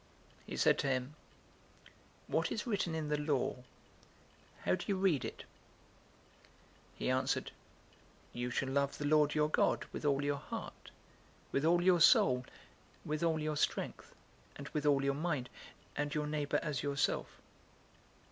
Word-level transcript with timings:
010:026 0.45 0.45
He 0.47 0.57
said 0.57 0.79
to 0.79 0.87
him, 0.87 1.15
"What 2.25 2.51
is 2.51 2.65
written 2.65 2.95
in 2.95 3.09
the 3.09 3.19
law? 3.19 3.57
How 4.63 4.73
do 4.73 4.83
you 4.87 4.97
read 4.97 5.23
it?" 5.23 5.43
010:027 6.95 6.97
He 6.97 7.09
answered, 7.11 7.51
"You 8.33 8.49
shall 8.49 8.69
love 8.69 8.97
the 8.97 9.05
Lord 9.05 9.35
your 9.35 9.47
God 9.47 9.85
with 9.91 10.03
all 10.03 10.23
your 10.23 10.39
heart, 10.39 10.89
with 11.51 11.63
all 11.65 11.83
your 11.83 12.01
soul, 12.01 12.47
with 13.05 13.21
all 13.21 13.39
your 13.39 13.55
strength, 13.55 14.15
and 14.55 14.67
with 14.69 14.87
all 14.87 15.03
your 15.03 15.13
mind;{Deuteronomy 15.13 15.91
6:5} 15.91 15.91
and 15.97 16.15
your 16.15 16.25
neighbor 16.25 16.59
as 16.63 16.81
yourself." 16.81 17.39